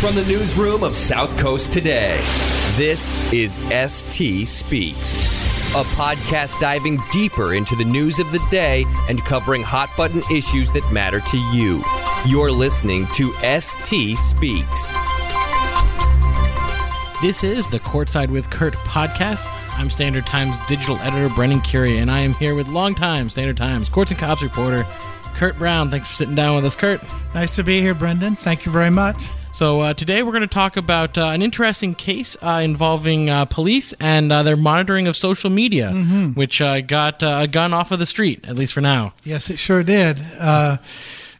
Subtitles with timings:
[0.00, 2.24] From the newsroom of South Coast Today,
[2.76, 9.22] this is ST Speaks, a podcast diving deeper into the news of the day and
[9.26, 11.84] covering hot button issues that matter to you.
[12.24, 14.90] You're listening to ST Speaks.
[17.20, 19.44] This is the Courtside with Curt podcast.
[19.76, 23.90] I'm Standard Times digital editor Brendan Kurie, and I am here with longtime Standard Times
[23.90, 24.86] Courts and Cops reporter
[25.34, 25.90] Curt Brown.
[25.90, 27.02] Thanks for sitting down with us, Curt.
[27.34, 28.34] Nice to be here, Brendan.
[28.34, 29.18] Thank you very much.
[29.52, 33.44] So uh, today we're going to talk about uh, an interesting case uh, involving uh,
[33.44, 35.92] police and uh, their monitoring of social media,
[36.34, 39.12] which uh, got uh, a gun off of the street, at least for now.
[39.22, 40.18] Yes, it sure did.
[40.38, 40.78] Uh,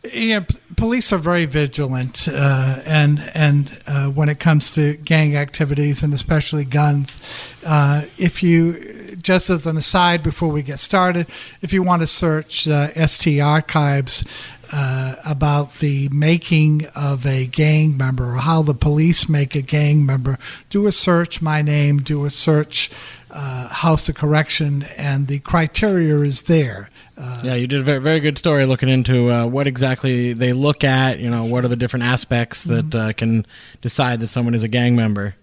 [0.04, 5.36] yeah, p- police are very vigilant, uh, and and uh, when it comes to gang
[5.36, 7.16] activities and especially guns,
[7.64, 11.26] uh, if you just as an aside before we get started,
[11.62, 14.24] if you want to search uh, ST archives.
[14.72, 20.06] Uh, about the making of a gang member or how the police make a gang
[20.06, 20.38] member,
[20.68, 22.88] do a search, my name, do a search,
[23.32, 26.88] uh, House of Correction, and the criteria is there.
[27.18, 30.52] Uh, Yeah, you did a very, very good story looking into uh, what exactly they
[30.52, 31.18] look at.
[31.18, 33.44] You know, what are the different aspects that uh, can
[33.82, 35.34] decide that someone is a gang member.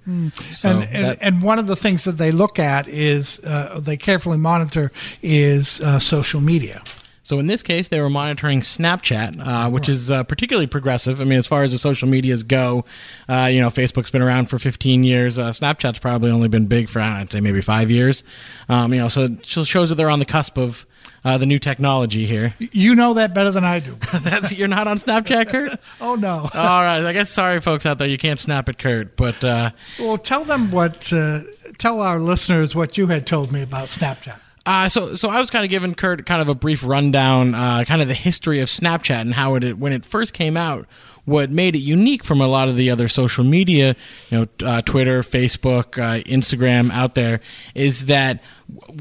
[0.51, 3.81] So and, and, that- and one of the things that they look at is uh,
[3.83, 6.81] they carefully monitor is uh, social media.
[7.27, 11.19] So in this case, they were monitoring Snapchat, uh, which is uh, particularly progressive.
[11.19, 12.85] I mean, as far as the social medias go,
[13.27, 15.37] uh, you know, Facebook's been around for 15 years.
[15.37, 18.23] Uh, Snapchat's probably only been big for I'd say maybe five years.
[18.69, 20.85] Um, you know, so it shows that they're on the cusp of
[21.25, 22.55] uh, the new technology here.
[22.59, 23.97] You know that better than I do.
[24.13, 25.81] That's you're not on Snapchat, Curt.
[25.99, 26.49] oh no.
[26.53, 29.43] All right, I guess sorry, folks out there, you can't snap at Curt, but.
[29.43, 31.11] Uh, well, tell them what.
[31.11, 31.41] Uh,
[31.77, 34.39] tell our listeners what you had told me about Snapchat.
[34.67, 37.85] Uh, so, so I was kind of giving Curt kind of a brief rundown, uh,
[37.85, 40.85] kind of the history of Snapchat and how it when it first came out,
[41.23, 43.95] what made it unique from a lot of the other social media,
[44.29, 47.39] you know, uh, Twitter, Facebook, uh, Instagram out there,
[47.75, 48.43] is that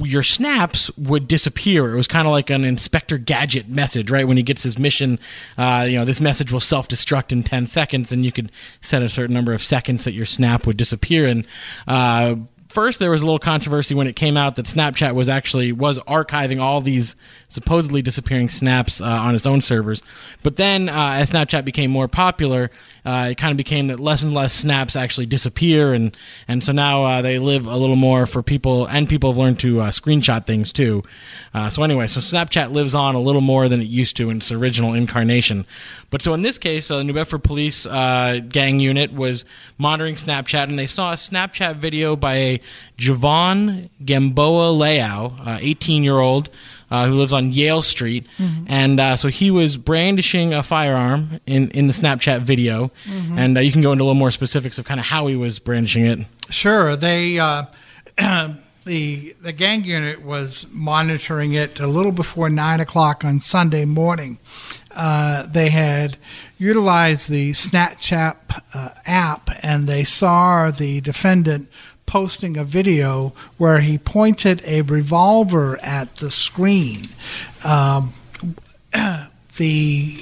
[0.00, 1.95] your snaps would disappear.
[1.95, 4.27] It was kind of like an Inspector Gadget message, right?
[4.27, 5.18] When he gets his mission,
[5.58, 8.52] uh, you know, this message will self destruct in ten seconds, and you could
[8.83, 11.45] set a certain number of seconds that your snap would disappear And
[11.89, 12.36] Uh,
[12.77, 15.98] first there was a little controversy when it came out that Snapchat was actually was
[16.01, 17.17] archiving all these
[17.48, 20.03] supposedly disappearing snaps uh, on its own servers.
[20.42, 22.70] But then uh, as Snapchat became more popular,
[23.07, 26.15] uh, it kind of became that less and less snaps actually disappear, and
[26.48, 29.59] and so now uh, they live a little more for people, and people have learned
[29.61, 31.03] to uh, screenshot things too.
[31.55, 34.36] Uh, so anyway, so Snapchat lives on a little more than it used to in
[34.36, 35.65] its original incarnation.
[36.11, 39.47] But so in this case, the New Bedford Police gang unit was
[39.79, 42.61] monitoring Snapchat, and they saw a Snapchat video by a
[42.99, 46.49] Javon Gamboa Leao, uh, 18 year old.
[46.89, 48.25] Uh, who lives on Yale Street,
[48.69, 52.93] and uh, so he was brandishing a firearm in, in the Snapchat video,
[53.37, 55.35] and uh, you can go into a little more specifics of kind of how he
[55.35, 56.21] was brandishing it.
[56.49, 57.65] Sure, they uh,
[58.85, 64.39] the the gang unit was monitoring it a little before nine o'clock on Sunday morning.
[64.93, 66.17] Uh, they had
[66.57, 68.37] utilized the Snapchat
[68.73, 71.69] uh, app, and they saw the defendant
[72.06, 77.08] posting a video where he pointed a revolver at the screen.
[77.64, 78.14] Um,
[79.56, 80.20] the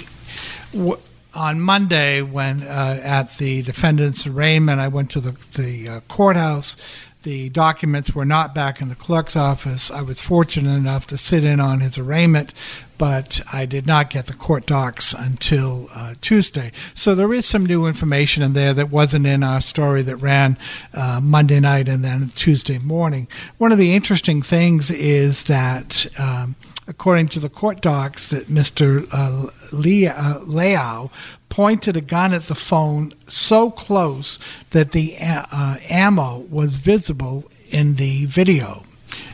[0.72, 0.98] w-
[1.34, 6.76] on Monday, when uh, at the defendant's arraignment, I went to the, the uh, courthouse.
[7.24, 9.90] The documents were not back in the clerk's office.
[9.90, 12.52] I was fortunate enough to sit in on his arraignment,
[12.98, 16.70] but I did not get the court docs until uh, Tuesday.
[16.92, 20.58] So there is some new information in there that wasn't in our story that ran
[20.92, 23.26] uh, Monday night and then Tuesday morning.
[23.56, 26.06] One of the interesting things is that.
[26.18, 29.06] Um, according to the court docs, that Mr.
[29.12, 31.10] Uh, uh, Leao
[31.48, 34.38] pointed a gun at the phone so close
[34.70, 38.84] that the a- uh, ammo was visible in the video.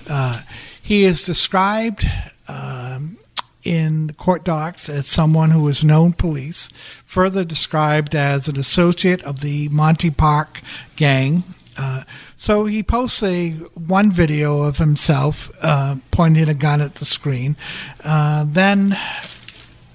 [0.08, 0.42] Uh,
[0.82, 2.06] he is described
[2.48, 3.16] um,
[3.62, 6.68] in the court docs as someone who is known police,
[7.04, 10.60] further described as an associate of the Monty Park
[10.96, 11.44] gang.
[11.80, 12.04] Uh,
[12.36, 17.56] so he posts a one video of himself uh, pointing a gun at the screen.
[18.04, 18.98] Uh, then,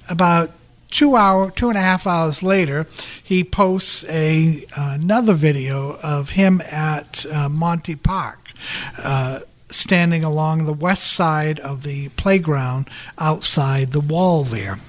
[0.10, 0.52] about
[0.90, 2.88] two hour, two and a half hours later,
[3.24, 8.40] he posts a another video of him at uh, Monty Park.
[8.98, 14.80] Uh, standing along the west side of the playground outside the wall there.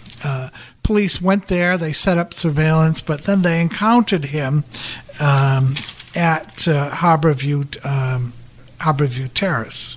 [0.82, 4.62] Police went there, they set up surveillance, but then they encountered him
[5.19, 5.75] um,
[6.16, 8.32] at uh, Harborview, um,
[8.80, 9.96] Harborview Terrace.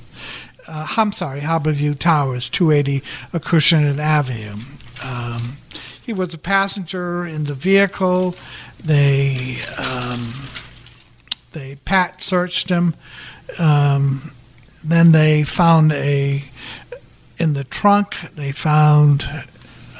[0.68, 4.56] Uh, I'm sorry, Harborview Towers, 280 Acushnet Avenue.
[5.04, 5.57] Um,
[6.01, 8.36] he was a passenger in the vehicle.
[8.83, 10.33] They um,
[11.54, 12.95] they pat searched him.
[13.57, 14.31] Um,
[14.83, 16.44] then they found a
[17.38, 18.15] in the trunk.
[18.36, 19.27] They found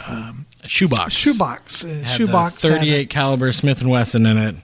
[0.08, 1.14] a shoebox.
[1.14, 1.84] shoebox.
[1.84, 2.62] A shoebox.
[2.62, 4.56] the had a- 38 caliber Smith and Wesson in it,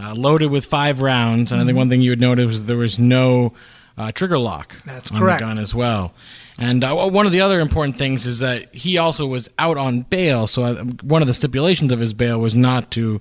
[0.00, 1.52] uh, loaded with five rounds.
[1.52, 3.52] And I think one thing you would notice was there was no
[3.96, 5.40] uh, trigger lock That's on correct.
[5.40, 6.14] the gun as well.
[6.58, 10.02] And uh, one of the other important things is that he also was out on
[10.02, 10.46] bail.
[10.46, 13.20] So uh, one of the stipulations of his bail was not to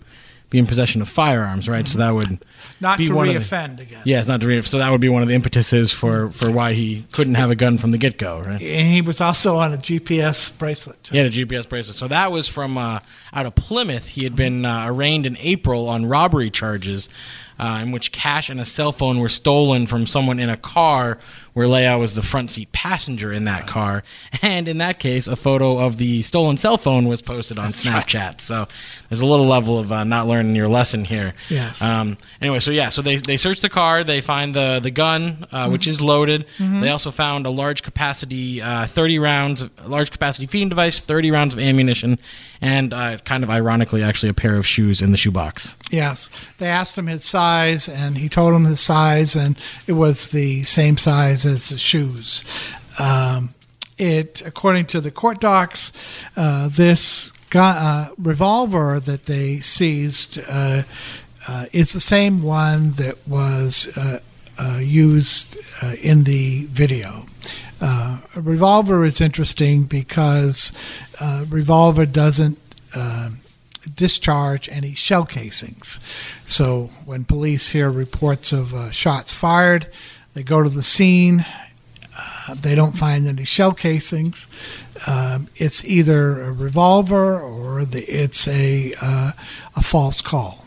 [0.53, 1.87] be in possession of firearms, right?
[1.87, 2.37] So that would
[2.79, 4.03] not be to one of the- reoffend again.
[4.05, 6.51] yeah, it's not to re- so that would be one of the impetuses for for
[6.51, 8.61] why he couldn't have a gun from the get go, right?
[8.61, 11.03] And he was also on a GPS bracelet.
[11.03, 11.13] Too.
[11.13, 11.97] He had a GPS bracelet.
[11.97, 12.99] So that was from uh,
[13.33, 14.09] out of Plymouth.
[14.09, 17.09] He had been uh, arraigned in April on robbery charges,
[17.57, 21.17] uh, in which cash and a cell phone were stolen from someone in a car
[21.53, 24.03] where Leao was the front seat passenger in that car.
[24.41, 28.41] And in that case, a photo of the stolen cell phone was posted on Snapchat.
[28.41, 28.67] So
[29.07, 31.33] there's a little level of uh, not learning your lesson here.
[31.49, 31.81] Yes.
[31.81, 34.03] Um, anyway, so yeah, so they, they search the car.
[34.03, 36.45] They find the the gun, uh, which is loaded.
[36.59, 41.53] They also found a large capacity, uh, 30 rounds, large capacity feeding device, 30 rounds
[41.53, 42.19] of ammunition,
[42.61, 45.75] and uh, kind of ironically, actually, a pair of shoes in the shoebox.
[45.91, 46.29] Yes.
[46.57, 49.55] They asked him his size, and he told them his size, and
[49.87, 52.43] it was the same size as shoes.
[52.99, 53.53] Um,
[53.97, 55.91] it, according to the court docs,
[56.35, 60.83] uh, this uh, revolver that they seized uh,
[61.47, 64.19] uh, is the same one that was uh,
[64.57, 65.57] uh, used
[66.01, 67.25] in the video.
[67.81, 70.71] A revolver is interesting because
[71.49, 72.59] revolver doesn't.
[73.95, 75.99] Discharge any shell casings.
[76.47, 79.87] So when police hear reports of shots fired,
[80.33, 81.45] they go to the scene.
[82.17, 84.47] Uh, they don't find any shell casings.
[85.07, 89.31] Um, it's either a revolver or the, it's a uh,
[89.75, 90.65] a false call.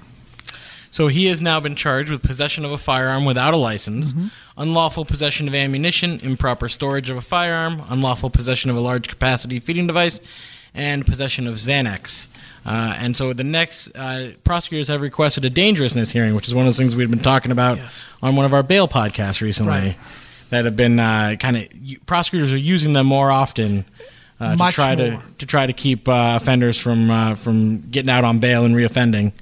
[0.91, 4.15] So he has now been charged with possession of a firearm without a license,
[4.57, 9.61] unlawful possession of ammunition, improper storage of a firearm, unlawful possession of a large capacity
[9.61, 10.21] feeding device,
[10.77, 12.29] and possession of Xanax.
[12.65, 16.67] Uh, and so the next uh, prosecutors have requested a dangerousness hearing, which is one
[16.67, 18.05] of those things we've been talking about Yes.
[18.23, 19.71] on one of our bail podcasts recently.
[19.73, 19.97] Right.
[20.51, 21.69] That have been uh, kind of
[22.07, 23.85] prosecutors are using them more often
[24.39, 25.23] uh, to try to more.
[25.39, 29.33] to try to keep uh, offenders from uh, from getting out on bail and reoffending.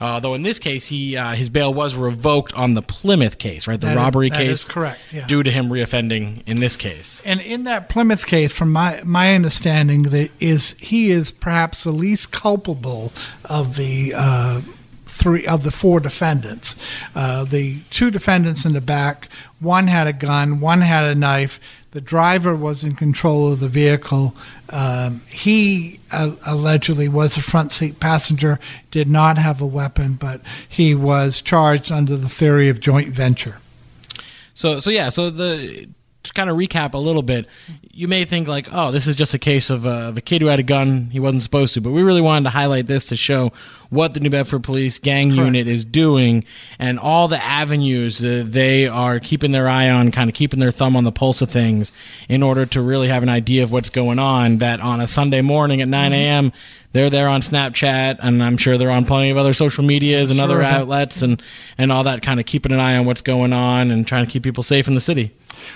[0.00, 3.80] Although in this case, he uh, his bail was revoked on the Plymouth case, right?
[3.80, 5.26] The That is- robbery that case, is correct, yeah.
[5.26, 7.22] due to him reoffending in this case.
[7.24, 11.92] And in that Plymouth case, from my my understanding, that is he is perhaps the
[11.92, 13.12] least culpable
[13.44, 14.60] of the uh,
[15.06, 16.76] three of the four defendants.
[17.14, 19.28] Uh, the two defendants in the back,
[19.60, 21.58] one had a gun, one had a knife.
[21.96, 24.36] The driver was in control of the vehicle.
[24.68, 28.60] Um, he uh, allegedly was a front seat passenger,
[28.90, 33.60] did not have a weapon, but he was charged under the theory of joint venture.
[34.52, 35.88] So so yeah, so the
[36.28, 37.46] to kind of recap a little bit,
[37.92, 40.42] you may think like, oh, this is just a case of, uh, of a kid
[40.42, 43.06] who had a gun he wasn't supposed to, but we really wanted to highlight this
[43.06, 43.52] to show
[43.90, 46.44] what the New Bedford Police Gang Unit is doing
[46.78, 50.72] and all the avenues that they are keeping their eye on, kind of keeping their
[50.72, 51.92] thumb on the pulse of things
[52.28, 54.58] in order to really have an idea of what's going on.
[54.58, 56.52] That on a Sunday morning at 9 a.m.,
[56.92, 60.40] they're there on Snapchat, and I'm sure they're on plenty of other social medias and
[60.40, 61.42] other outlets and,
[61.76, 64.32] and all that, kind of keeping an eye on what's going on and trying to
[64.32, 65.32] keep people safe in the city.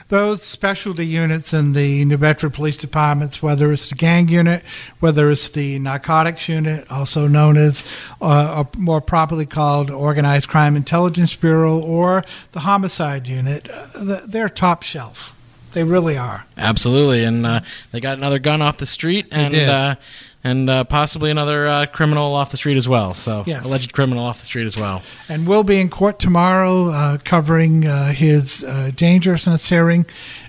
[0.09, 4.63] Those specialty units in the New Bedford Police Departments, whether it's the gang unit,
[5.01, 7.83] whether it's the narcotics unit, also known as,
[8.21, 14.49] uh, or more properly called Organized Crime Intelligence Bureau, or the homicide unit, uh, they're
[14.49, 15.35] top shelf.
[15.73, 16.45] They really are.
[16.57, 17.61] Absolutely, and uh,
[17.93, 19.95] they got another gun off the street, and uh,
[20.43, 23.15] and uh, possibly another uh, criminal off the street as well.
[23.15, 23.65] So, Yes.
[23.65, 25.03] alleged criminal off the street as well.
[25.29, 30.07] And we'll be in court tomorrow uh, covering uh, his uh, dangerousness hearing.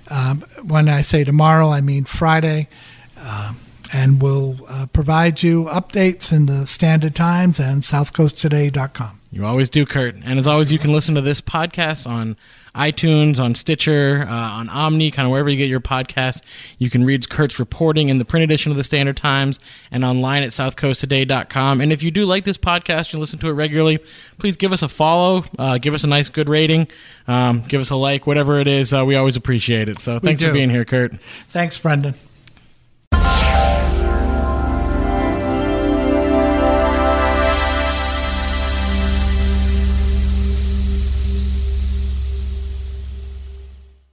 [0.08, 2.68] Um, when I say tomorrow, I mean Friday.
[3.18, 3.58] Um,
[3.92, 9.20] and we'll uh, provide you updates in the Standard Times and SouthCoastToday.com.
[9.30, 10.14] You always do, Curt.
[10.24, 12.36] And as always, you can listen to this podcast on
[12.74, 16.42] iTunes, on Stitcher, uh, on Omny, kind of wherever you get your podcasts.
[16.78, 19.58] You can read Curt's reporting in the print edition of the Standard Times
[19.90, 21.80] and online at southcoasttoday.com.
[21.80, 23.98] And if you do like this podcast and listen to it regularly,
[24.38, 26.88] please give us a follow, uh, give us a nice, good rating,
[27.26, 28.92] um, give us a like, whatever it is.
[28.92, 29.98] Uh, we always appreciate it.
[30.00, 31.14] So thanks for being here, Curt.
[31.48, 32.14] Thanks, Brendan.